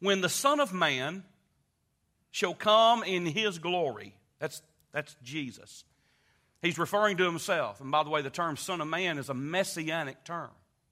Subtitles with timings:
[0.00, 1.24] when the Son of Man
[2.30, 4.14] shall come in his glory.
[4.38, 5.84] That's, that's Jesus.
[6.62, 7.80] He's referring to himself.
[7.80, 10.50] And by the way, the term Son of Man is a messianic term.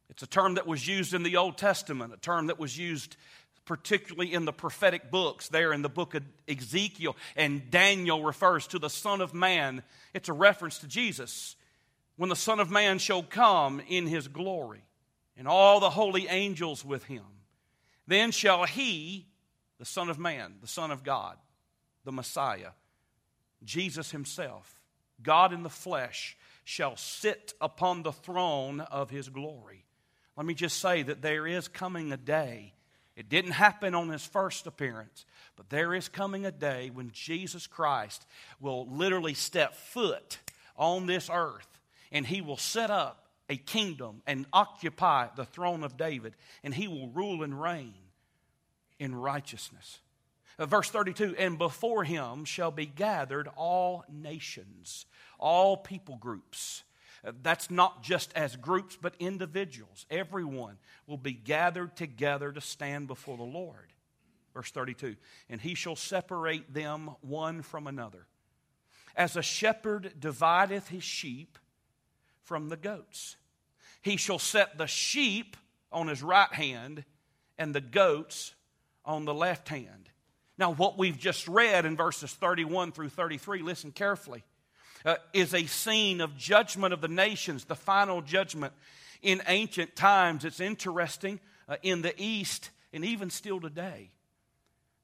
[0.08, 3.16] It's a term that was used in the Old Testament, a term that was used
[3.64, 7.16] particularly in the prophetic books, there in the book of Ezekiel.
[7.34, 9.82] And Daniel refers to the Son of Man.
[10.14, 11.56] It's a reference to Jesus.
[12.16, 14.82] When the Son of Man shall come in his glory,
[15.36, 17.24] and all the holy angels with him,
[18.06, 19.26] then shall he,
[19.78, 21.36] the Son of Man, the Son of God,
[22.04, 22.70] the Messiah,
[23.64, 24.80] Jesus himself,
[25.22, 29.84] God in the flesh, shall sit upon the throne of his glory.
[30.36, 32.74] Let me just say that there is coming a day.
[33.16, 35.24] It didn't happen on his first appearance,
[35.56, 38.26] but there is coming a day when Jesus Christ
[38.60, 40.38] will literally step foot
[40.76, 41.68] on this earth
[42.12, 46.88] and he will set up a kingdom and occupy the throne of David, and he
[46.88, 47.94] will rule and reign
[48.98, 50.00] in righteousness.
[50.58, 55.06] Uh, verse 32 And before him shall be gathered all nations,
[55.38, 56.82] all people groups.
[57.24, 60.06] Uh, that's not just as groups, but individuals.
[60.10, 63.92] Everyone will be gathered together to stand before the Lord.
[64.54, 65.16] Verse 32
[65.50, 68.26] And he shall separate them one from another.
[69.14, 71.58] As a shepherd divideth his sheep
[72.42, 73.36] from the goats.
[74.02, 75.56] He shall set the sheep
[75.90, 77.04] on his right hand
[77.58, 78.54] and the goats
[79.06, 80.10] on the left hand.
[80.58, 84.42] Now, what we've just read in verses 31 through 33, listen carefully,
[85.04, 88.72] uh, is a scene of judgment of the nations, the final judgment
[89.22, 90.44] in ancient times.
[90.44, 94.10] It's interesting uh, in the East and even still today.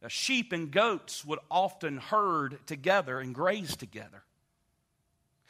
[0.03, 4.25] Uh, sheep and goats would often herd together and graze together.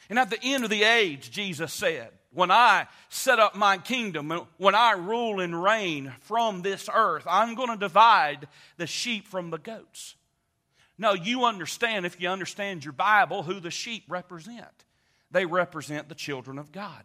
[0.09, 4.31] And at the end of the age, Jesus said, when I set up my kingdom,
[4.57, 9.49] when I rule and reign from this earth, I'm going to divide the sheep from
[9.49, 10.15] the goats.
[10.97, 14.85] No, you understand, if you understand your Bible, who the sheep represent.
[15.31, 17.03] They represent the children of God.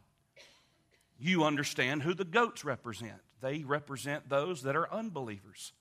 [1.18, 3.20] You understand who the goats represent.
[3.40, 5.72] They represent those that are unbelievers.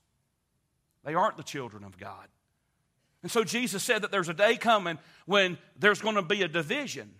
[1.04, 2.26] They aren't the children of God.
[3.22, 6.48] And so Jesus said that there's a day coming when there's going to be a
[6.48, 7.10] division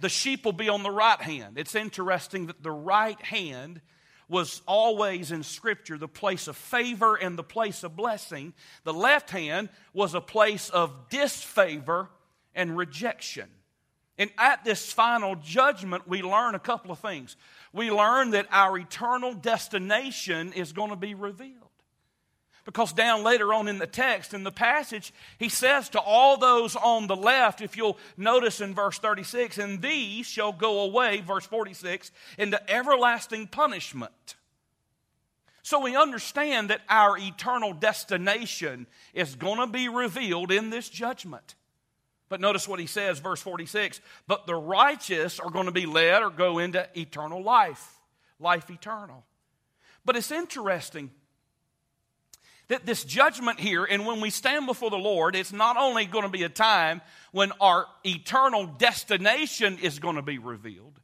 [0.00, 1.58] the sheep will be on the right hand.
[1.58, 3.80] It's interesting that the right hand
[4.28, 8.54] was always in Scripture the place of favor and the place of blessing.
[8.84, 12.08] The left hand was a place of disfavor
[12.54, 13.48] and rejection.
[14.18, 17.36] And at this final judgment, we learn a couple of things.
[17.72, 21.65] We learn that our eternal destination is going to be revealed.
[22.66, 26.74] Because down later on in the text, in the passage, he says to all those
[26.74, 31.46] on the left, if you'll notice in verse 36, and these shall go away, verse
[31.46, 34.34] 46, into everlasting punishment.
[35.62, 41.54] So we understand that our eternal destination is going to be revealed in this judgment.
[42.28, 46.20] But notice what he says, verse 46 But the righteous are going to be led
[46.20, 47.94] or go into eternal life,
[48.40, 49.24] life eternal.
[50.04, 51.12] But it's interesting
[52.68, 56.24] that this judgment here, and when we stand before the Lord, it's not only going
[56.24, 57.00] to be a time
[57.32, 61.00] when our eternal destination is going to be revealed,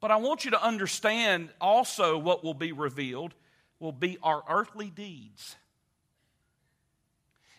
[0.00, 3.34] but I want you to understand also what will be revealed
[3.78, 5.56] will be our earthly deeds.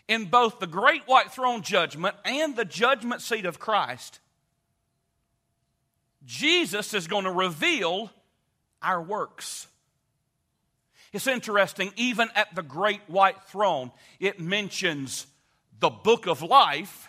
[0.08, 4.20] In both the great white throne judgment and the judgment seat of Christ,
[6.24, 8.10] Jesus is going to reveal
[8.82, 9.68] our works.
[11.12, 15.26] It's interesting, even at the great white throne, it mentions
[15.78, 17.08] the book of life,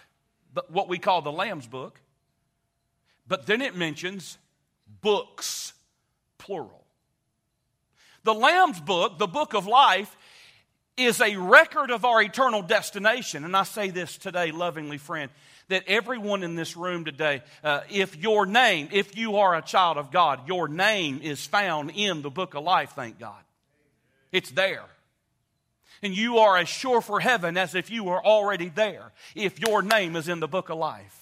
[0.68, 2.00] what we call the Lamb's book,
[3.28, 4.38] but then it mentions
[5.02, 5.74] books,
[6.38, 6.84] plural.
[8.24, 10.16] The Lamb's book, the book of life,
[10.98, 13.46] is a record of our eternal destination.
[13.46, 15.32] And I say this today, lovingly, friend,
[15.70, 19.98] that everyone in this room today, uh, if your name, if you are a child
[19.98, 23.42] of God, your name is found in the book of life, thank God.
[24.34, 24.84] It's there.
[26.02, 29.82] And you are as sure for heaven as if you were already there, if your
[29.82, 31.20] name is in the book of life.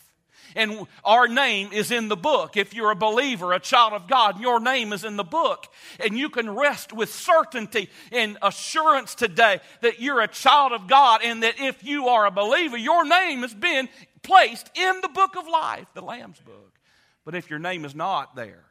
[0.56, 2.58] And our name is in the book.
[2.58, 5.68] If you're a believer, a child of God, your name is in the book.
[6.04, 11.22] And you can rest with certainty and assurance today that you're a child of God
[11.24, 13.88] and that if you are a believer, your name has been
[14.24, 16.80] placed in the book of life, the Lamb's book.
[17.24, 18.64] But if your name is not there,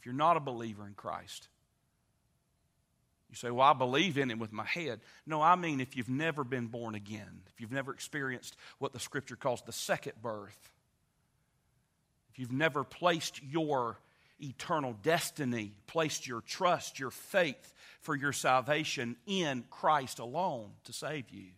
[0.00, 1.48] if you're not a believer in Christ.
[3.28, 5.00] You say, Well, I believe in Him with my head.
[5.26, 8.98] No, I mean if you've never been born again, if you've never experienced what the
[8.98, 10.70] Scripture calls the second birth,
[12.32, 13.98] if you've never placed your
[14.42, 21.28] eternal destiny, placed your trust, your faith for your salvation in Christ alone to save
[21.30, 21.48] you,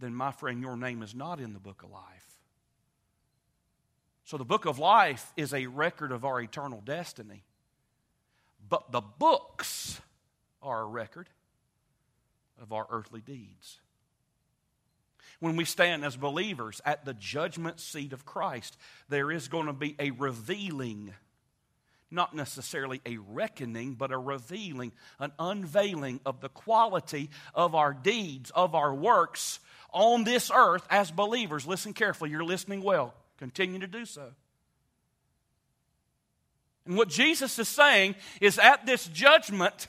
[0.00, 2.21] then, my friend, your name is not in the book of life.
[4.24, 7.42] So, the book of life is a record of our eternal destiny.
[8.68, 10.00] But the books
[10.62, 11.28] are a record
[12.60, 13.78] of our earthly deeds.
[15.40, 18.76] When we stand as believers at the judgment seat of Christ,
[19.08, 21.12] there is going to be a revealing
[22.12, 28.52] not necessarily a reckoning, but a revealing, an unveiling of the quality of our deeds,
[28.54, 29.58] of our works
[29.92, 31.66] on this earth as believers.
[31.66, 33.14] Listen carefully, you're listening well.
[33.42, 34.28] Continue to do so.
[36.86, 39.88] And what Jesus is saying is at this judgment,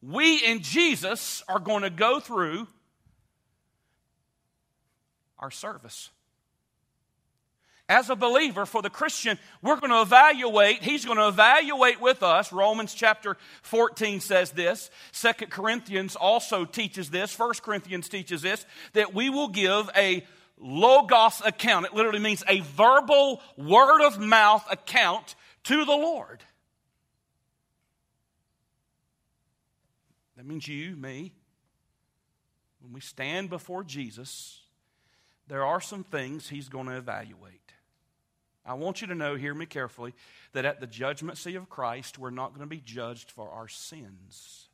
[0.00, 2.66] we in Jesus are going to go through
[5.38, 6.08] our service
[7.92, 12.22] as a believer, for the Christian, we're going to evaluate, he's going to evaluate with
[12.22, 12.50] us.
[12.50, 14.90] Romans chapter 14 says this.
[15.12, 17.34] Second Corinthians also teaches this.
[17.34, 20.26] First Corinthians teaches this, that we will give a
[20.58, 21.84] logos account.
[21.84, 25.34] It literally means a verbal, word of mouth account
[25.64, 26.42] to the Lord.
[30.38, 31.34] That means you, me.
[32.80, 34.60] When we stand before Jesus,
[35.46, 37.60] there are some things he's going to evaluate.
[38.64, 40.14] I want you to know, hear me carefully,
[40.52, 43.68] that at the judgment seat of Christ, we're not going to be judged for our
[43.68, 44.68] sins.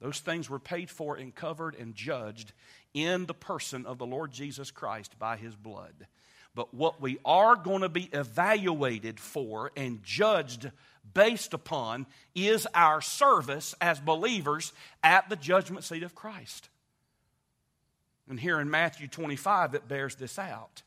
[0.00, 2.52] Those things were paid for and covered and judged
[2.94, 6.06] in the person of the Lord Jesus Christ by his blood.
[6.54, 10.70] But what we are going to be evaluated for and judged
[11.12, 14.72] based upon is our service as believers
[15.02, 16.68] at the judgment seat of Christ.
[18.28, 20.82] And here in Matthew 25, it bears this out.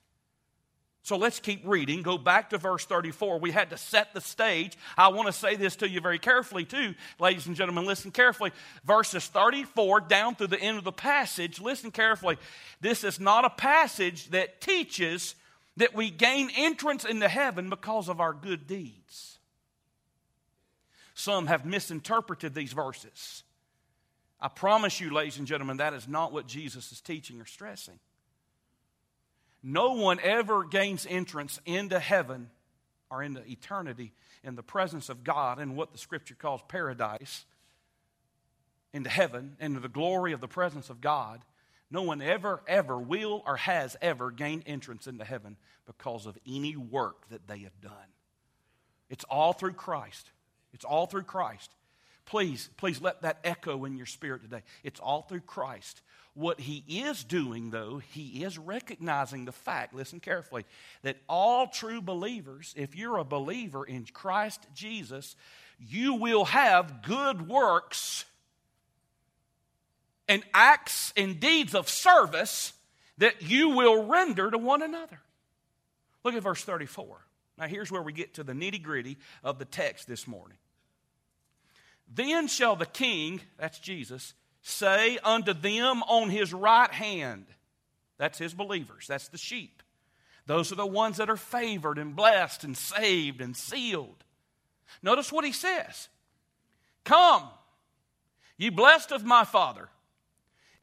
[1.09, 2.03] So let's keep reading.
[2.03, 3.39] Go back to verse 34.
[3.39, 4.77] We had to set the stage.
[4.95, 7.87] I want to say this to you very carefully, too, ladies and gentlemen.
[7.87, 8.51] Listen carefully.
[8.85, 11.59] Verses 34 down through the end of the passage.
[11.59, 12.37] Listen carefully.
[12.79, 15.33] This is not a passage that teaches
[15.77, 19.39] that we gain entrance into heaven because of our good deeds.
[21.15, 23.41] Some have misinterpreted these verses.
[24.39, 27.97] I promise you, ladies and gentlemen, that is not what Jesus is teaching or stressing.
[29.61, 32.49] No one ever gains entrance into heaven
[33.09, 34.13] or into eternity
[34.43, 37.45] in the presence of God in what the scripture calls paradise,
[38.93, 41.41] into heaven, into the glory of the presence of God.
[41.91, 46.75] No one ever, ever will or has ever gained entrance into heaven because of any
[46.75, 47.91] work that they have done.
[49.09, 50.31] It's all through Christ.
[50.73, 51.71] It's all through Christ.
[52.25, 54.61] Please, please let that echo in your spirit today.
[54.83, 56.01] It's all through Christ.
[56.39, 60.63] What he is doing, though, he is recognizing the fact, listen carefully,
[61.01, 65.35] that all true believers, if you're a believer in Christ Jesus,
[65.77, 68.23] you will have good works
[70.29, 72.71] and acts and deeds of service
[73.17, 75.19] that you will render to one another.
[76.23, 77.17] Look at verse 34.
[77.57, 80.57] Now, here's where we get to the nitty gritty of the text this morning.
[82.07, 87.45] Then shall the king, that's Jesus, say unto them on his right hand,
[88.17, 89.81] that's his believers, that's the sheep.
[90.45, 94.23] Those are the ones that are favored and blessed and saved and sealed.
[95.03, 96.09] Notice what he says
[97.03, 97.43] Come,
[98.57, 99.89] ye blessed of my Father,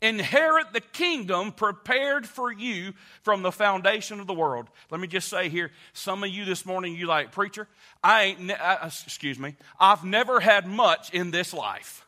[0.00, 2.92] inherit the kingdom prepared for you
[3.22, 4.68] from the foundation of the world.
[4.90, 7.66] Let me just say here, some of you this morning, you like, preacher,
[8.02, 12.05] I ain't, ne- I, excuse me, I've never had much in this life.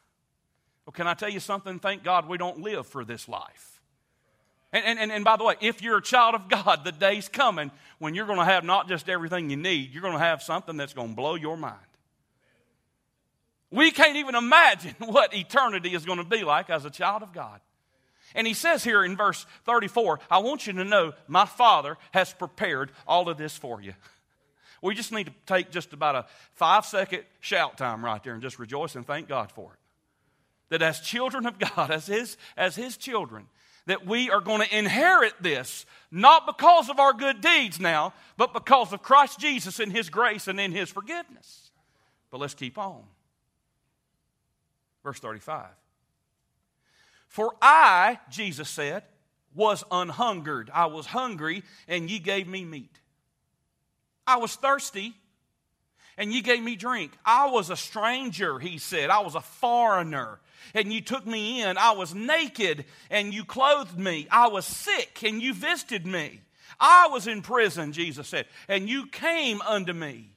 [0.89, 1.81] Well, can I tell you something?
[1.81, 3.83] Thank God we don't live for this life.
[4.73, 7.71] And, and, and by the way, if you're a child of God, the day's coming
[7.99, 10.79] when you're going to have not just everything you need, you're going to have something
[10.79, 11.77] that's going to blow your mind.
[13.71, 17.35] We can't even imagine what eternity is going to be like as a child of
[17.35, 17.61] God.
[18.35, 22.33] And he says here in verse 34, I want you to know my Father has
[22.33, 23.93] prepared all of this for you.
[24.81, 28.41] We just need to take just about a five second shout time right there and
[28.41, 29.79] just rejoice and thank God for it
[30.71, 33.47] that as children of God, as His, as His children,
[33.87, 38.53] that we are going to inherit this, not because of our good deeds now, but
[38.53, 41.71] because of Christ Jesus and His grace and in His forgiveness.
[42.31, 43.03] But let's keep on.
[45.03, 45.67] Verse 35.
[47.29, 49.05] For I, Jesus said,
[49.55, 50.69] was unhungered.
[50.73, 53.01] I was hungry, and ye gave me meat.
[54.27, 55.15] I was thirsty,
[56.19, 57.13] and you gave me drink.
[57.25, 59.09] I was a stranger, he said.
[59.09, 60.41] I was a foreigner,
[60.75, 61.79] and you took me in.
[61.79, 64.27] I was naked, and you clothed me.
[64.31, 66.41] I was sick, and you visited me.
[66.81, 70.33] I was in prison, Jesus said, and you came unto me.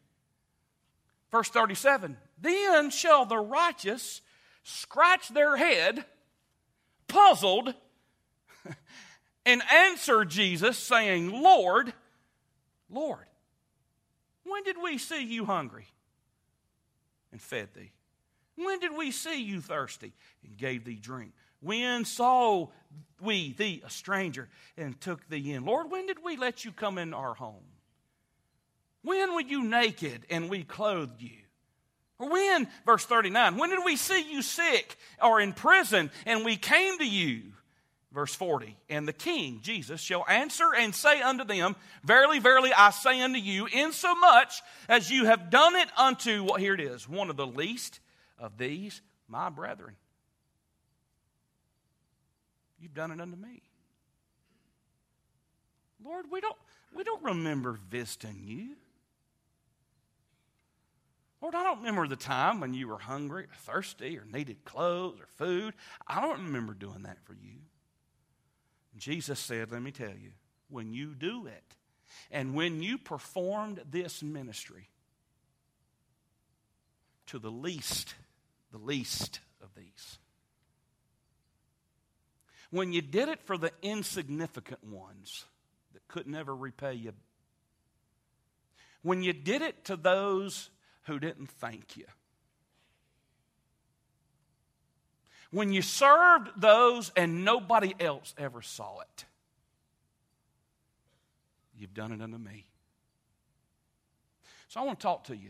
[1.31, 4.21] Verse 37 Then shall the righteous
[4.63, 6.05] scratch their head,
[7.07, 7.73] puzzled,
[9.45, 11.93] and answer Jesus, saying, Lord,
[12.89, 13.25] Lord,
[14.43, 15.87] when did we see you hungry
[17.31, 17.91] and fed thee?
[18.55, 20.13] When did we see you thirsty
[20.45, 21.31] and gave thee drink?
[21.61, 22.67] When saw
[23.21, 25.65] we thee a stranger and took thee in?
[25.65, 27.63] Lord, when did we let you come in our home?
[29.03, 31.37] When were you naked and we clothed you?
[32.19, 36.55] Or when, verse 39, when did we see you sick or in prison and we
[36.55, 37.53] came to you?
[38.13, 42.89] Verse 40, and the king, Jesus, shall answer and say unto them, Verily, verily, I
[42.89, 47.29] say unto you, insomuch as you have done it unto, well, here it is, one
[47.29, 48.01] of the least
[48.37, 49.95] of these, my brethren.
[52.81, 53.61] You've done it unto me.
[56.03, 56.57] Lord, we don't,
[56.93, 58.75] we don't remember visiting you.
[61.41, 65.19] Lord, I don't remember the time when you were hungry or thirsty or needed clothes
[65.21, 65.75] or food.
[66.05, 67.59] I don't remember doing that for you.
[68.97, 70.31] Jesus said, Let me tell you,
[70.69, 71.75] when you do it,
[72.29, 74.89] and when you performed this ministry
[77.27, 78.15] to the least,
[78.71, 80.17] the least of these,
[82.69, 85.45] when you did it for the insignificant ones
[85.93, 87.13] that could never repay you,
[89.01, 90.69] when you did it to those
[91.03, 92.05] who didn't thank you,
[95.51, 99.25] when you served those and nobody else ever saw it.
[101.77, 102.65] You've done it unto me.
[104.69, 105.49] So I want to talk to you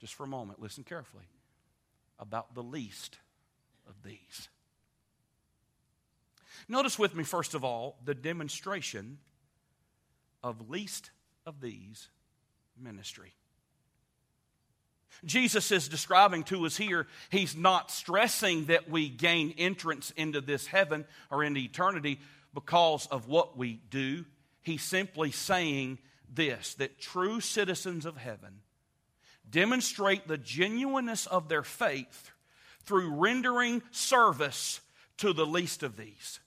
[0.00, 0.60] just for a moment.
[0.60, 1.24] Listen carefully
[2.18, 3.18] about the least
[3.88, 4.48] of these.
[6.68, 9.18] Notice with me, first of all, the demonstration
[10.42, 11.10] of least
[11.44, 12.08] of these
[12.80, 13.34] ministry.
[15.24, 20.66] Jesus is describing to us here, he's not stressing that we gain entrance into this
[20.66, 22.18] heaven or into eternity
[22.54, 24.24] because of what we do.
[24.62, 25.98] He's simply saying
[26.32, 28.60] this that true citizens of heaven
[29.48, 32.30] demonstrate the genuineness of their faith
[32.84, 34.80] through rendering service
[35.18, 36.40] to the least of these.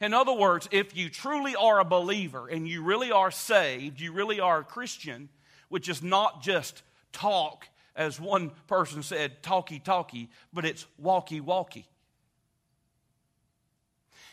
[0.00, 4.12] In other words, if you truly are a believer and you really are saved, you
[4.12, 5.28] really are a Christian,
[5.68, 6.82] which is not just
[7.12, 11.84] talk as one person said, talky talky, but it's walky walky.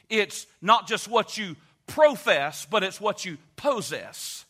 [0.10, 1.56] It's not just what you
[1.88, 4.46] profess, but it's what you possess.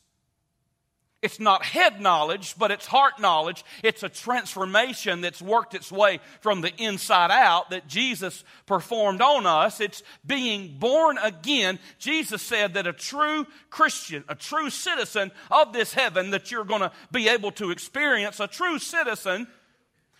[1.21, 3.63] It's not head knowledge, but it's heart knowledge.
[3.83, 9.45] It's a transformation that's worked its way from the inside out that Jesus performed on
[9.45, 9.79] us.
[9.79, 11.77] It's being born again.
[11.99, 16.81] Jesus said that a true Christian, a true citizen of this heaven that you're going
[16.81, 19.47] to be able to experience, a true citizen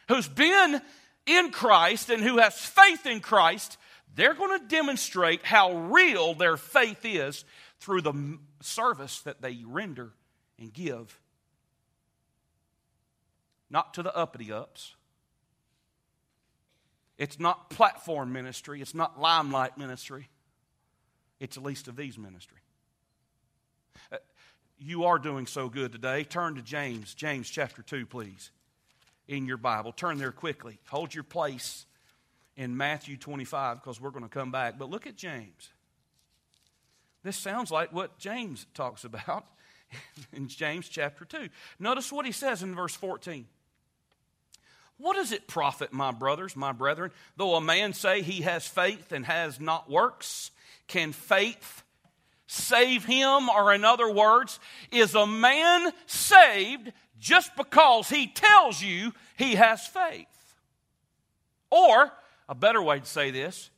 [0.08, 0.82] who's been
[1.26, 3.80] in Christ and who has faith in Christ,
[4.14, 7.44] they're going to demonstrate how real their faith is
[7.80, 10.12] through the service that they render
[10.62, 11.20] and give.
[13.70, 14.96] Not to the uppity ups.
[17.18, 18.82] It's not platform ministry.
[18.82, 20.30] It's not limelight ministry.
[21.40, 22.60] It's the least of these ministry.
[24.12, 24.18] Uh,
[24.78, 26.24] you are doing so good today.
[26.24, 28.52] Turn to James, James chapter 2, please,
[29.28, 29.92] in your Bible.
[29.92, 30.80] Turn there quickly.
[30.90, 31.86] Hold your place
[32.56, 34.78] in Matthew 25 because we're going to come back.
[34.78, 35.70] But look at James.
[37.24, 39.46] This sounds like what James talks about
[40.34, 41.50] in James chapter 2.
[41.80, 43.46] Notice what he says in verse 14.
[44.98, 49.12] What does it profit, my brothers, my brethren, though a man say he has faith
[49.12, 50.52] and has not works?
[50.88, 51.82] Can faith
[52.46, 53.50] save him?
[53.50, 54.60] Or, in other words,
[54.92, 60.28] is a man saved just because he tells you he has faith?
[61.72, 62.12] Or,
[62.48, 63.71] a better way to say this,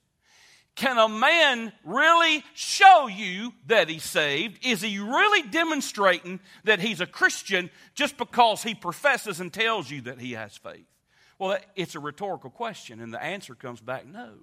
[0.76, 4.66] can a man really show you that he's saved?
[4.66, 10.02] Is he really demonstrating that he's a Christian just because he professes and tells you
[10.02, 10.88] that he has faith?
[11.38, 14.34] Well, it's a rhetorical question, and the answer comes back no.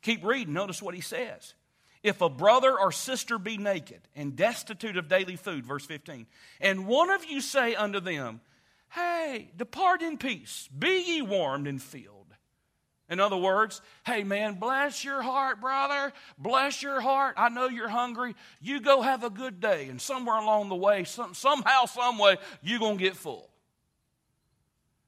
[0.00, 1.54] Keep reading, notice what he says.
[2.02, 6.26] If a brother or sister be naked and destitute of daily food, verse 15,
[6.60, 8.40] and one of you say unto them,
[8.90, 12.17] Hey, depart in peace, be ye warmed and filled
[13.08, 16.12] in other words, hey man, bless your heart, brother.
[16.36, 17.34] Bless your heart.
[17.38, 18.34] I know you're hungry.
[18.60, 19.88] You go have a good day.
[19.88, 23.48] And somewhere along the way, some, somehow, some way, you're going to get full.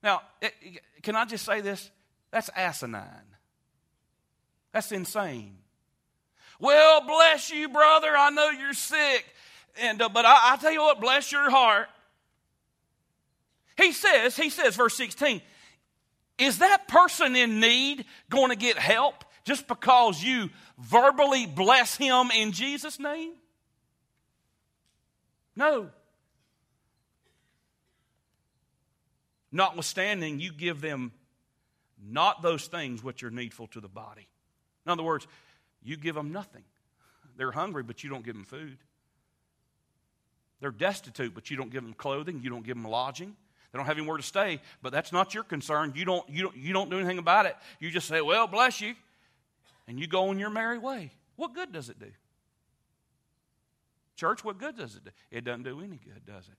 [0.02, 0.54] Now, it,
[1.02, 1.90] can I just say this?
[2.30, 3.04] That's asinine.
[4.72, 5.58] That's insane.
[6.58, 8.08] Well, bless you, brother.
[8.16, 9.26] I know you're sick.
[9.80, 11.88] And, uh, but I, I tell you what, bless your heart.
[13.76, 15.40] He says, he says, verse 16,
[16.40, 22.30] is that person in need going to get help just because you verbally bless him
[22.30, 23.32] in Jesus' name?
[25.54, 25.90] No.
[29.52, 31.12] Notwithstanding, you give them
[32.02, 34.26] not those things which are needful to the body.
[34.86, 35.26] In other words,
[35.82, 36.64] you give them nothing.
[37.36, 38.78] They're hungry, but you don't give them food.
[40.60, 43.36] They're destitute, but you don't give them clothing, you don't give them lodging.
[43.72, 45.92] They don't have anywhere to stay, but that's not your concern.
[45.94, 47.56] You don't, you don't, you don't do anything about it.
[47.78, 48.94] You just say, Well, bless you,
[49.86, 51.12] and you go on your merry way.
[51.36, 52.10] What good does it do?
[54.16, 55.10] Church, what good does it do?
[55.30, 56.58] It doesn't do any good, does it?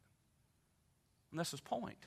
[1.30, 1.98] And that's his point.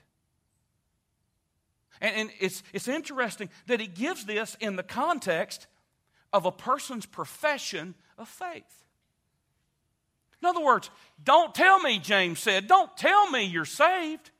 [2.01, 5.67] And, and it's, it's interesting that he gives this in the context
[6.33, 8.83] of a person's profession of faith.
[10.41, 10.89] In other words,
[11.23, 14.31] don't tell me, James said, don't tell me you're saved.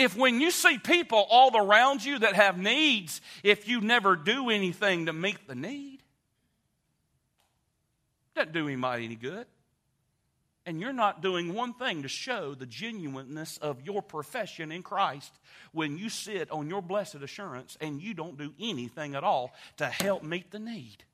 [0.00, 4.48] If when you see people all around you that have needs, if you never do
[4.48, 5.98] anything to meet the need,
[8.34, 9.44] doesn't do anybody any good.
[10.64, 15.34] And you're not doing one thing to show the genuineness of your profession in Christ
[15.72, 19.86] when you sit on your blessed assurance and you don't do anything at all to
[19.86, 21.04] help meet the need.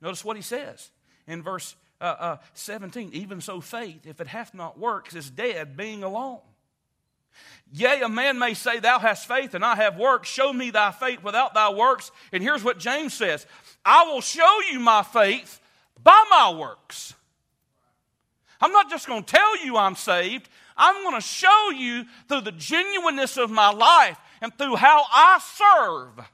[0.00, 0.92] Notice what he says
[1.26, 3.10] in verse uh, uh, 17.
[3.12, 6.40] Even so, faith, if it hath not works, is dead, being alone.
[7.72, 10.28] Yea, a man may say, Thou hast faith, and I have works.
[10.28, 12.10] Show me thy faith without thy works.
[12.32, 13.46] And here's what James says
[13.84, 15.60] I will show you my faith
[16.02, 17.14] by my works.
[18.60, 22.42] I'm not just going to tell you I'm saved, I'm going to show you through
[22.42, 26.24] the genuineness of my life and through how I serve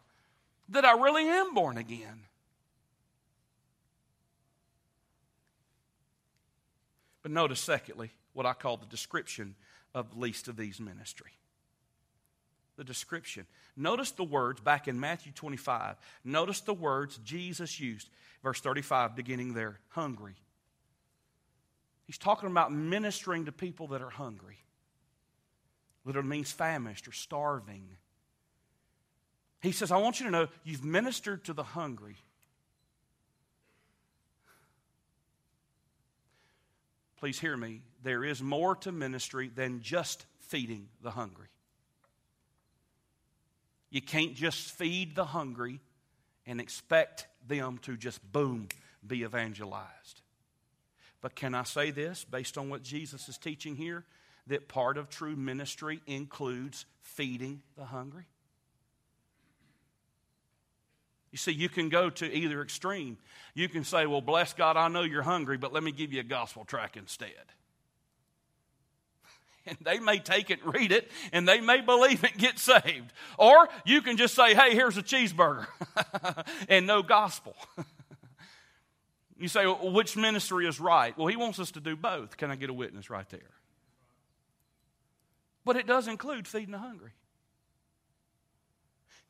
[0.70, 2.23] that I really am born again.
[7.24, 9.56] But notice, secondly, what I call the description
[9.94, 11.32] of least of these ministry.
[12.76, 13.46] The description.
[13.76, 15.96] Notice the words back in Matthew 25.
[16.22, 18.10] Notice the words Jesus used.
[18.42, 20.34] Verse 35, beginning there hungry.
[22.06, 24.58] He's talking about ministering to people that are hungry.
[26.04, 27.88] Literally means famished or starving.
[29.62, 32.16] He says, I want you to know you've ministered to the hungry.
[37.24, 41.46] Please hear me, there is more to ministry than just feeding the hungry.
[43.88, 45.80] You can't just feed the hungry
[46.44, 48.68] and expect them to just boom
[49.06, 50.20] be evangelized.
[51.22, 54.04] But can I say this based on what Jesus is teaching here?
[54.48, 58.26] That part of true ministry includes feeding the hungry?
[61.34, 63.18] You see, you can go to either extreme.
[63.54, 66.20] You can say, Well, bless God, I know you're hungry, but let me give you
[66.20, 67.28] a gospel track instead.
[69.66, 73.12] And they may take it, read it, and they may believe it, get saved.
[73.36, 75.66] Or you can just say, Hey, here's a cheeseburger,
[76.68, 77.56] and no gospel.
[79.36, 81.18] you say, well, Which ministry is right?
[81.18, 82.36] Well, he wants us to do both.
[82.36, 83.40] Can I get a witness right there?
[85.64, 87.14] But it does include feeding the hungry.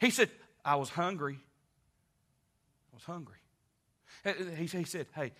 [0.01, 0.29] He said,
[0.67, 1.39] I was hungry
[2.95, 3.39] was hungry.
[4.57, 5.33] He, he said, Hey,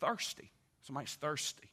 [0.00, 0.50] thirsty.
[0.82, 1.70] Somebody's thirsty.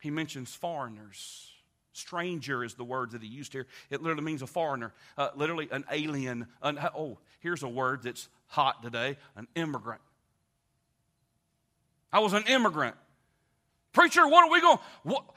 [0.00, 1.50] He mentions foreigners.
[1.92, 3.66] Stranger is the word that he used here.
[3.90, 6.46] It literally means a foreigner, uh, literally an alien.
[6.62, 10.00] An, oh, here's a word that's hot today an immigrant.
[12.12, 12.96] I was an immigrant.
[13.92, 14.78] Preacher, what are we going?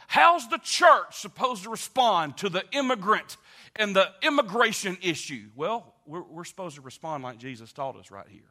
[0.08, 3.38] How's the church supposed to respond to the immigrant
[3.76, 5.50] and the immigration issue?
[5.56, 8.42] Well, we're, we're supposed to respond like Jesus taught us right here.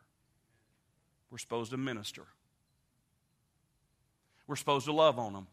[1.30, 2.22] We're supposed to minister.
[4.46, 5.46] We're supposed to love on them.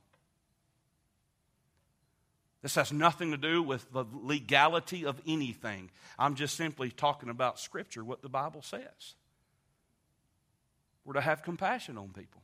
[2.62, 5.90] This has nothing to do with the legality of anything.
[6.20, 9.16] I'm just simply talking about Scripture, what the Bible says.
[11.06, 12.44] We're to have compassion on people.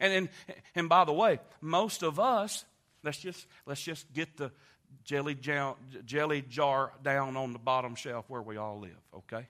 [0.00, 0.28] And, and,
[0.74, 2.64] and by the way, most of us,
[3.02, 4.50] let's just, let's just get the,
[5.04, 9.46] jelly jar, jelly jar down on the bottom shelf where we all live, okay?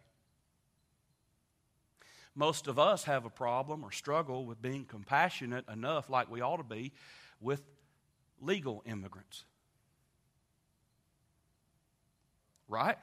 [2.35, 6.57] Most of us have a problem or struggle with being compassionate enough, like we ought
[6.57, 6.92] to be,
[7.40, 7.62] with
[8.40, 9.44] legal immigrants.
[12.68, 12.97] Right?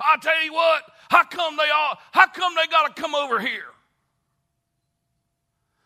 [0.00, 3.66] I tell you what, how come they all how come they gotta come over here?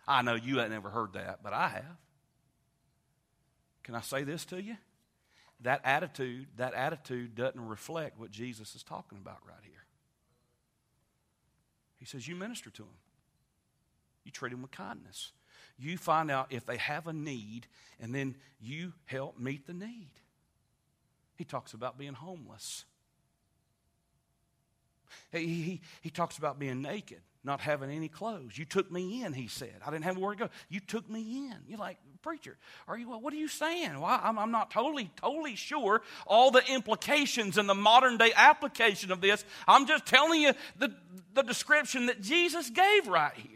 [0.07, 1.97] I know you ain't never heard that, but I have.
[3.83, 4.77] Can I say this to you?
[5.63, 9.73] that attitude, that attitude doesn't reflect what Jesus is talking about right here.
[11.99, 12.91] He says, You minister to them.
[14.25, 15.33] You treat them with kindness.
[15.79, 17.67] You find out if they have a need,
[18.01, 20.11] and then you help meet the need.
[21.37, 22.85] He talks about being homeless.
[25.33, 28.59] He, he, he talks about being naked, not having any clothes.
[28.59, 29.77] You took me in, he said.
[29.87, 30.51] I didn't have where to go.
[30.69, 31.55] You took me in.
[31.69, 32.57] You're like, preacher,
[32.89, 34.01] are you, what are you saying?
[34.01, 39.13] Well, I'm, I'm not totally, totally sure all the implications and the modern day application
[39.13, 39.45] of this.
[39.67, 40.93] I'm just telling you the,
[41.35, 43.56] the description that Jesus gave right here.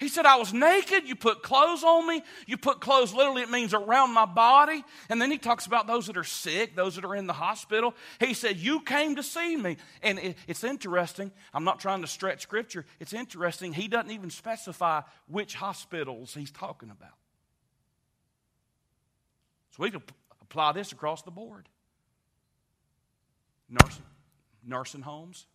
[0.00, 1.08] He said, I was naked.
[1.08, 2.22] You put clothes on me.
[2.46, 4.84] You put clothes, literally, it means around my body.
[5.08, 7.94] And then he talks about those that are sick, those that are in the hospital.
[8.18, 9.76] He said, You came to see me.
[10.02, 11.30] And it, it's interesting.
[11.52, 12.84] I'm not trying to stretch scripture.
[12.98, 13.72] It's interesting.
[13.72, 17.14] He doesn't even specify which hospitals he's talking about.
[19.70, 20.02] So we can
[20.42, 21.68] apply this across the board
[23.68, 24.04] nursing,
[24.64, 25.46] nursing homes,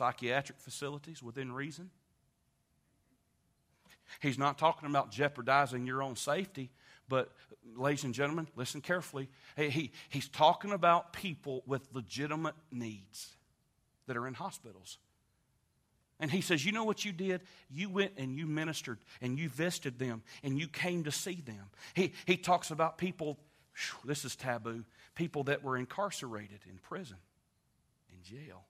[0.00, 1.90] psychiatric facilities within reason.
[4.22, 6.70] He's not talking about jeopardizing your own safety,
[7.06, 7.30] but,
[7.76, 9.28] ladies and gentlemen, listen carefully.
[9.56, 13.28] He, he, he's talking about people with legitimate needs
[14.06, 14.96] that are in hospitals.
[16.18, 17.42] And he says, You know what you did?
[17.70, 21.68] You went and you ministered and you visited them and you came to see them.
[21.92, 23.38] He, he talks about people,
[24.02, 24.84] this is taboo,
[25.14, 27.18] people that were incarcerated in prison,
[28.10, 28.64] in jail.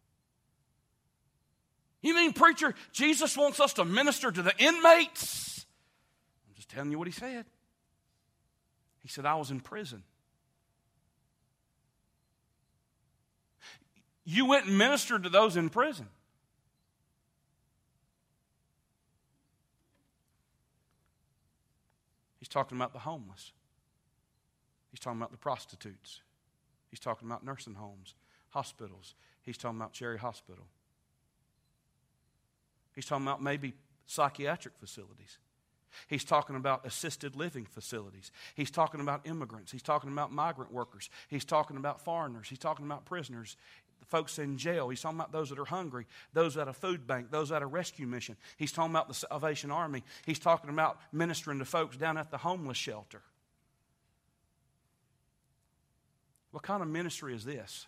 [2.02, 5.66] You mean, preacher, Jesus wants us to minister to the inmates?
[6.48, 7.44] I'm just telling you what he said.
[9.02, 10.02] He said, I was in prison.
[14.24, 16.06] You went and ministered to those in prison.
[22.38, 23.52] He's talking about the homeless.
[24.90, 26.20] He's talking about the prostitutes.
[26.88, 28.14] He's talking about nursing homes,
[28.50, 29.14] hospitals.
[29.42, 30.64] He's talking about Cherry Hospital.
[33.00, 33.72] He's talking about maybe
[34.04, 35.38] psychiatric facilities.
[36.06, 38.30] He's talking about assisted living facilities.
[38.54, 39.72] He's talking about immigrants.
[39.72, 41.08] He's talking about migrant workers.
[41.28, 42.46] He's talking about foreigners.
[42.50, 43.56] He's talking about prisoners,
[44.00, 44.90] the folks in jail.
[44.90, 47.66] He's talking about those that are hungry, those at a food bank, those at a
[47.66, 48.36] rescue mission.
[48.58, 50.04] He's talking about the Salvation Army.
[50.26, 53.22] He's talking about ministering to folks down at the homeless shelter.
[56.50, 57.86] What kind of ministry is this?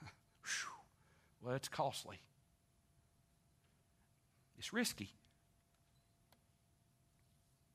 [1.42, 2.20] well, it's costly.
[4.58, 5.10] It's risky.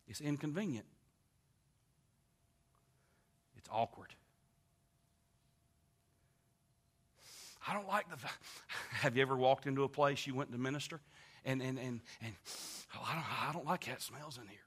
[0.08, 0.86] It's inconvenient.
[3.58, 4.14] It's awkward.
[7.66, 8.18] I don't like the.
[8.92, 11.00] Have you ever walked into a place you went to minister
[11.46, 12.34] and, and, and, and
[12.96, 14.60] oh, I, don't, I don't like it smells in here?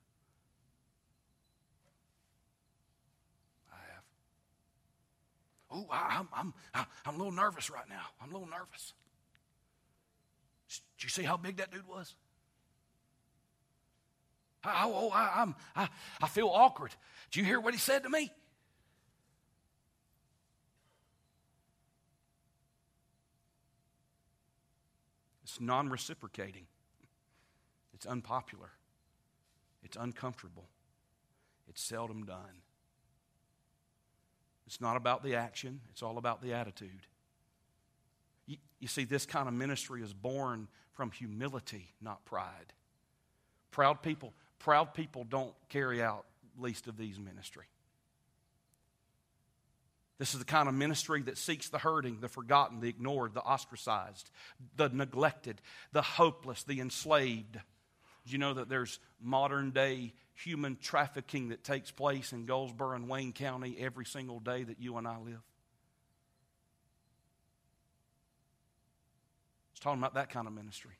[3.70, 4.04] I have.
[5.70, 6.28] Oh, I, I'm,
[6.74, 8.06] I'm, I'm a little nervous right now.
[8.22, 8.94] I'm a little nervous.
[10.96, 12.14] Did you see how big that dude was?
[14.64, 15.88] I, oh, I, I'm, I,
[16.20, 16.90] I feel awkward.
[17.30, 18.30] Do you hear what he said to me?
[25.44, 26.66] It's non reciprocating,
[27.94, 28.72] it's unpopular,
[29.82, 30.68] it's uncomfortable,
[31.68, 32.62] it's seldom done.
[34.66, 37.06] It's not about the action, it's all about the attitude.
[38.80, 42.72] You, see, this kind of ministry is born from humility, not pride.
[43.70, 46.26] Proud people, proud people don't carry out
[46.58, 47.64] least of these ministry.
[50.18, 53.42] This is the kind of ministry that seeks the hurting, the forgotten, the ignored, the
[53.42, 54.30] ostracized,
[54.76, 55.60] the neglected,
[55.92, 57.54] the hopeless, the enslaved.
[57.54, 63.08] Do you know that there's modern day human trafficking that takes place in Goldsboro and
[63.08, 65.42] Wayne County every single day that you and I live?
[69.76, 70.92] It's talking about that kind of ministry.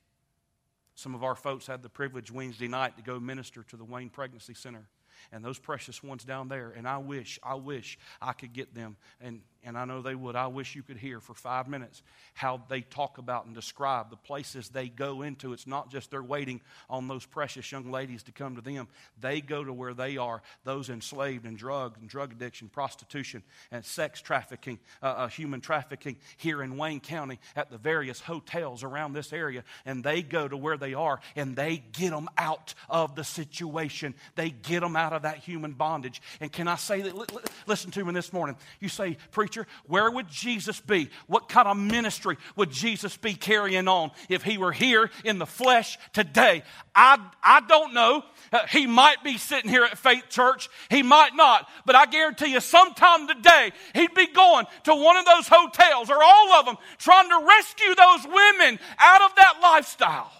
[0.97, 4.11] Some of our folks had the privilege Wednesday night to go minister to the Wayne
[4.11, 4.87] Pregnancy Center
[5.33, 6.75] and those precious ones down there.
[6.77, 10.37] And I wish, I wish I could get them, and, and I know they would.
[10.37, 12.03] I wish you could hear for five minutes
[12.35, 15.53] how they talk about and describe the places they go into.
[15.53, 18.87] It's not just they're waiting on those precious young ladies to come to them,
[19.21, 23.85] they go to where they are, those enslaved in drugs and drug addiction, prostitution, and
[23.85, 29.15] sex trafficking, uh, uh, human trafficking here in Wayne County at the various hotels around
[29.15, 29.65] this area.
[29.85, 34.15] And they go to where they are and they get them out of the situation,
[34.37, 36.23] they get them out of that human bondage.
[36.41, 37.51] And can I say that?
[37.67, 38.57] Listen to me this morning.
[38.79, 39.56] You say, Preacher,
[39.87, 41.09] where would Jesus be?
[41.27, 45.47] What kind of ministry would Jesus be carrying on if he were here in the
[45.47, 46.63] flesh today?
[46.95, 48.25] I, I don't know.
[48.53, 50.69] Uh, he might be sitting here at Faith Church.
[50.91, 51.69] He might not.
[51.85, 56.23] But I guarantee you, sometime today, he'd be going to one of those hotels or
[56.23, 60.33] all of them trying to rescue those women out of that lifestyle.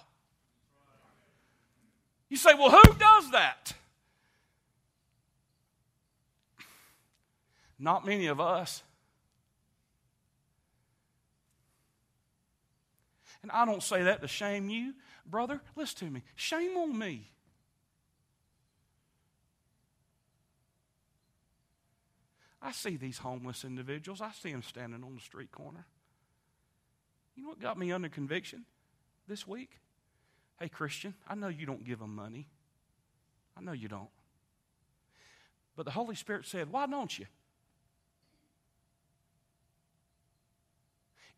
[2.29, 3.73] You say, well, who does that?
[7.79, 8.81] Not many of us.
[13.47, 14.93] And I don't say that to shame you,
[15.25, 15.61] brother.
[15.77, 16.21] Listen to me.
[16.35, 17.31] Shame on me.
[22.61, 24.19] I see these homeless individuals.
[24.19, 25.85] I see them standing on the street corner.
[27.37, 28.65] You know what got me under conviction
[29.29, 29.79] this week?
[30.59, 32.49] Hey, Christian, I know you don't give them money.
[33.57, 34.09] I know you don't.
[35.77, 37.27] But the Holy Spirit said, Why don't you?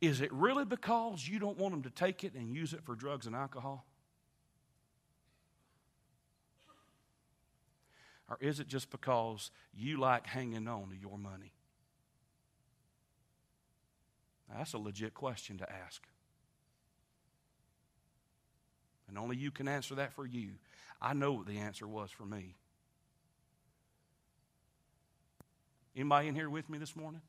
[0.01, 2.95] Is it really because you don't want them to take it and use it for
[2.95, 3.85] drugs and alcohol?
[8.29, 11.51] Or is it just because you like hanging on to your money?
[14.55, 16.07] That's a legit question to ask.
[19.07, 20.51] And only you can answer that for you.
[21.01, 22.55] I know what the answer was for me.
[25.95, 27.21] Anybody in here with me this morning?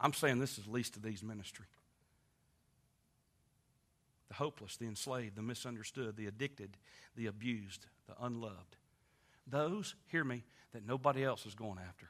[0.00, 1.66] I'm saying this is least of these ministry.
[4.28, 6.76] The hopeless, the enslaved, the misunderstood, the addicted,
[7.16, 8.76] the abused, the unloved.
[9.46, 12.08] Those, hear me, that nobody else is going after.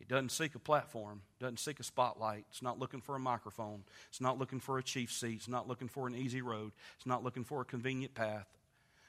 [0.00, 2.44] It doesn't seek a platform, doesn't seek a spotlight.
[2.50, 3.84] It's not looking for a microphone.
[4.08, 5.36] It's not looking for a chief seat.
[5.36, 6.72] It's not looking for an easy road.
[6.96, 8.48] It's not looking for a convenient path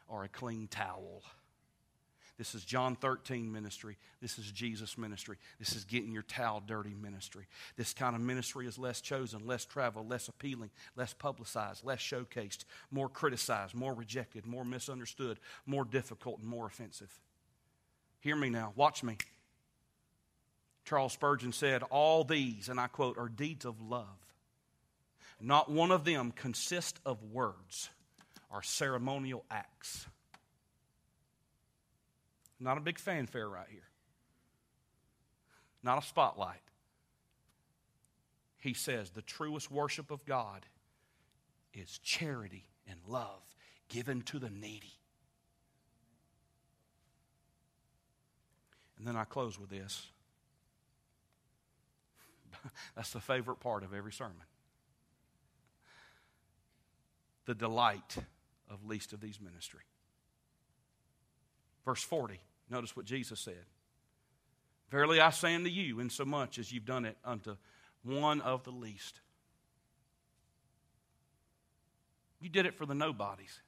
[0.08, 1.24] or a clean towel.
[2.38, 3.98] This is John 13 ministry.
[4.20, 5.38] This is Jesus ministry.
[5.60, 7.48] This is getting your towel dirty ministry.
[7.78, 12.66] This kind of ministry is less chosen, less traveled, less appealing, less publicized, less showcased,
[12.90, 17.20] more criticized, more rejected, more misunderstood, more difficult, and more offensive.
[18.20, 18.74] Hear me now.
[18.76, 19.18] Watch me.
[20.86, 24.08] Charles Spurgeon said, All these, and I quote, are deeds of love.
[25.40, 27.90] Not one of them consists of words
[28.50, 30.08] or ceremonial acts.
[32.64, 33.90] Not a big fanfare right here.
[35.84, 36.62] Not a spotlight.
[38.58, 40.66] He says the truest worship of God
[41.74, 43.42] is charity and love
[43.90, 44.94] given to the needy.
[48.98, 50.08] And then I close with this.
[52.96, 54.38] That's the favorite part of every sermon.
[57.46, 58.16] The delight
[58.70, 59.82] of least of these ministry.
[61.84, 62.40] Verse 40.
[62.70, 63.66] Notice what Jesus said.
[64.90, 67.56] Verily I say unto you, insomuch as you've done it unto
[68.04, 69.20] one of the least.
[72.40, 73.62] You did it for the nobodies.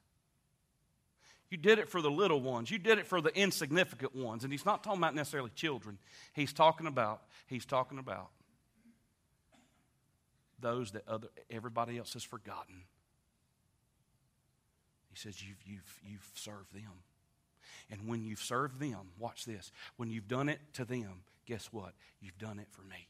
[1.50, 2.70] You did it for the little ones.
[2.70, 4.44] You did it for the insignificant ones.
[4.44, 5.98] And he's not talking about necessarily children.
[6.32, 8.28] He's talking about, he's talking about
[10.60, 12.82] those that other, everybody else has forgotten.
[15.10, 17.02] He says, you've, you've, you've served them.
[17.90, 21.92] And when you've served them, watch this, when you've done it to them, guess what?
[22.20, 23.08] You've done it for me.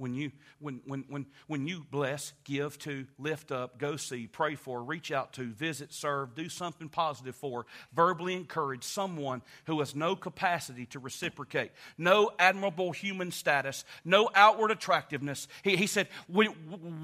[0.00, 4.54] When you when when when when you bless give to lift up go see pray
[4.54, 9.94] for reach out to visit serve do something positive for verbally encourage someone who has
[9.94, 15.46] no capacity to reciprocate no admirable human status no outward attractiveness.
[15.62, 16.48] He, he said when,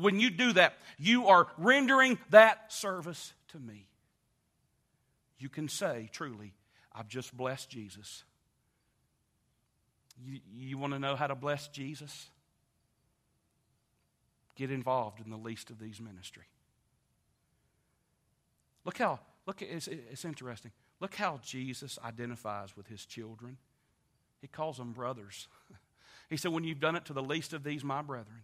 [0.00, 3.88] when you do that you are rendering that service to me.
[5.38, 6.54] You can say truly
[6.94, 8.24] i've just blessed jesus.
[10.18, 12.30] You, you want to know how to bless jesus
[14.56, 16.44] get involved in the least of these ministry.
[18.84, 20.72] Look how, look, it's, it's interesting.
[21.00, 23.58] Look how Jesus identifies with his children.
[24.40, 25.48] He calls them brothers.
[26.28, 28.42] He said, When you've done it to the least of these, my brethren.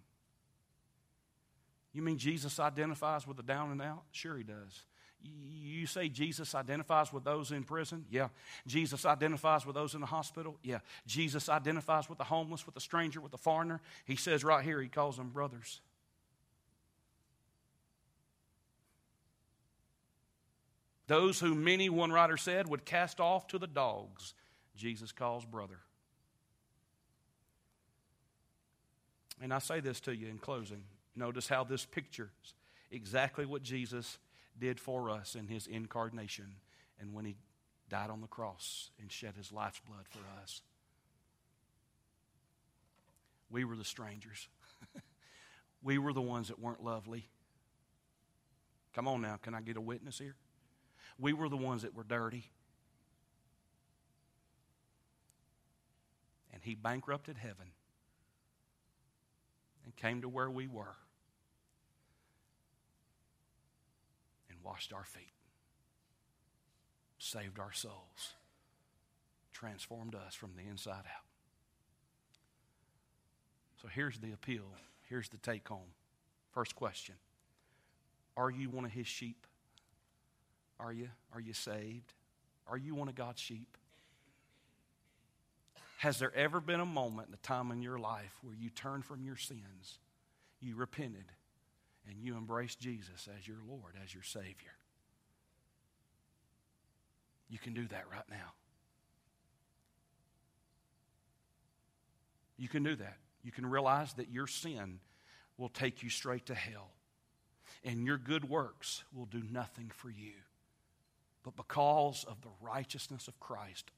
[1.92, 4.04] You mean Jesus identifies with the down and out?
[4.12, 4.82] Sure, he does.
[5.24, 8.04] You say Jesus identifies with those in prison?
[8.10, 8.28] Yeah.
[8.66, 10.58] Jesus identifies with those in the hospital?
[10.62, 10.78] Yeah.
[11.06, 13.80] Jesus identifies with the homeless, with the stranger, with the foreigner?
[14.04, 15.80] He says right here, he calls them brothers.
[21.06, 24.34] Those who many, one writer said, would cast off to the dogs,
[24.76, 25.80] Jesus calls brother.
[29.40, 30.84] And I say this to you in closing.
[31.16, 32.54] Notice how this pictures
[32.90, 34.18] exactly what Jesus
[34.58, 36.46] did for us in his incarnation
[37.00, 37.34] and when he
[37.88, 40.62] died on the cross and shed his life's blood for us.
[43.50, 44.48] We were the strangers.
[45.82, 47.28] we were the ones that weren't lovely.
[48.94, 50.36] Come on now, can I get a witness here?
[51.18, 52.50] We were the ones that were dirty.
[56.52, 57.72] And he bankrupted heaven
[59.84, 60.96] and came to where we were
[64.48, 65.32] and washed our feet,
[67.18, 68.34] saved our souls,
[69.52, 71.26] transformed us from the inside out.
[73.80, 74.64] So here's the appeal.
[75.08, 75.94] Here's the take home.
[76.52, 77.16] First question
[78.36, 79.46] Are you one of his sheep?
[80.82, 81.08] Are you?
[81.32, 82.12] Are you saved?
[82.66, 83.76] Are you one of God's sheep?
[85.98, 89.24] Has there ever been a moment, a time in your life where you turned from
[89.24, 89.98] your sins,
[90.60, 91.26] you repented,
[92.08, 94.74] and you embraced Jesus as your Lord, as your Savior?
[97.48, 98.54] You can do that right now.
[102.56, 103.18] You can do that.
[103.44, 104.98] You can realize that your sin
[105.56, 106.90] will take you straight to hell,
[107.84, 110.32] and your good works will do nothing for you.
[111.42, 113.90] But because of the righteousness of Christ,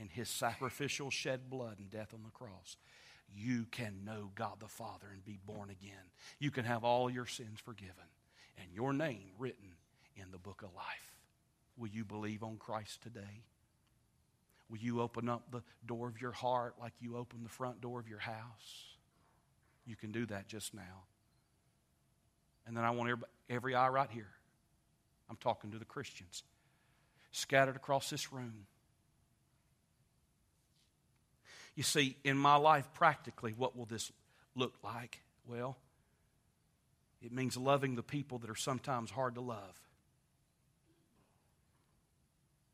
[0.00, 2.76] and his sacrificial shed blood and death on the cross,
[3.32, 6.10] you can know God the Father and be born again.
[6.38, 7.94] You can have all your sins forgiven
[8.58, 9.76] and your name written
[10.16, 11.14] in the book of life.
[11.76, 13.44] Will you believe on Christ today?
[14.68, 18.00] Will you open up the door of your heart like you open the front door
[18.00, 18.96] of your house?
[19.86, 21.04] You can do that just now.
[22.66, 23.10] And then I want
[23.48, 24.30] every, eye right here.
[25.28, 26.42] I'm talking to the Christians
[27.32, 28.66] scattered across this room.
[31.74, 34.12] You see, in my life, practically, what will this
[34.54, 35.20] look like?
[35.46, 35.76] Well,
[37.22, 39.78] it means loving the people that are sometimes hard to love.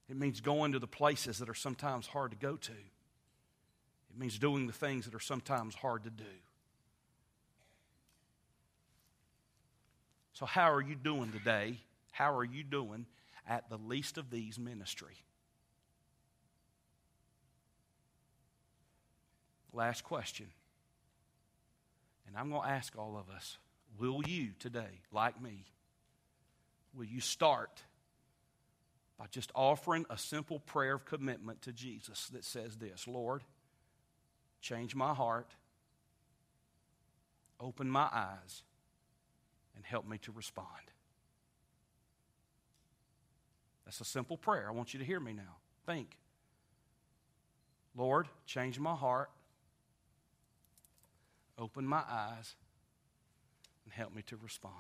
[0.08, 2.72] It means going to the places that are sometimes hard to go to.
[2.72, 6.24] It means doing the things that are sometimes hard to do.
[10.32, 11.78] So, how are you doing today?
[12.12, 13.06] How are you doing
[13.46, 15.16] at the least of these ministry?
[19.72, 20.46] Last question.
[22.26, 23.58] And I'm going to ask all of us
[23.98, 25.64] will you today, like me,
[26.94, 27.82] will you start
[29.18, 33.42] by just offering a simple prayer of commitment to Jesus that says this Lord,
[34.60, 35.50] change my heart,
[37.60, 38.62] open my eyes,
[39.74, 40.68] and help me to respond?
[43.86, 44.66] That's a simple prayer.
[44.68, 45.56] I want you to hear me now.
[45.86, 46.18] Think.
[47.96, 49.30] Lord, change my heart,
[51.56, 52.54] open my eyes
[53.84, 54.74] and help me to respond.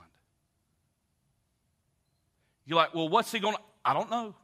[2.66, 3.60] You're like, well, what's he going to?
[3.84, 4.34] I don't know.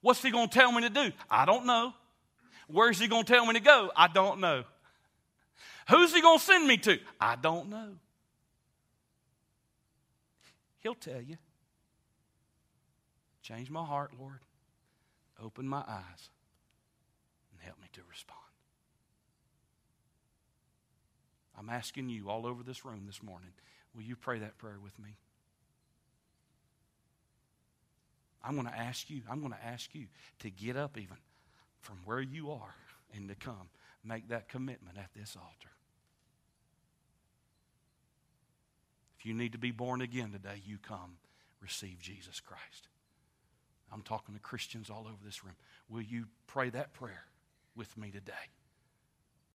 [0.00, 1.12] What's he going to tell me to do?
[1.30, 1.92] I don't know.
[2.66, 3.92] Where's he going to tell me to go?
[3.94, 4.64] I don't know.
[5.90, 6.98] Who's he going to send me to?
[7.20, 7.90] I don't know.
[10.80, 11.36] He'll tell you.
[13.50, 14.38] Change my heart, Lord.
[15.42, 16.30] Open my eyes
[17.50, 18.38] and help me to respond.
[21.58, 23.50] I'm asking you all over this room this morning,
[23.94, 25.16] will you pray that prayer with me?
[28.44, 30.06] I'm going to ask you, I'm going to ask you
[30.38, 31.16] to get up even
[31.80, 32.76] from where you are
[33.14, 33.68] and to come.
[34.04, 35.72] Make that commitment at this altar.
[39.18, 41.16] If you need to be born again today, you come
[41.60, 42.89] receive Jesus Christ.
[43.92, 45.56] I'm talking to Christians all over this room.
[45.88, 47.24] Will you pray that prayer
[47.74, 48.32] with me today?